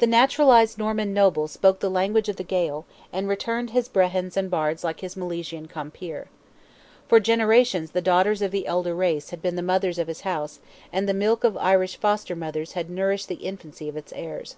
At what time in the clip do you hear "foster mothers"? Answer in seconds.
11.96-12.72